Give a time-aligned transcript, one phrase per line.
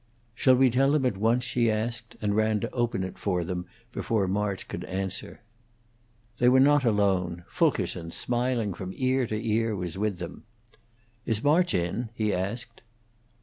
[0.33, 4.27] "Shall we tell them at once?" she asked, and ran to open for them before
[4.27, 5.41] March could answer.
[6.39, 7.43] They were not alone.
[7.47, 10.41] Fulkerson, smiling from ear to ear, was with them.
[11.27, 12.81] "Is March in?" he asked.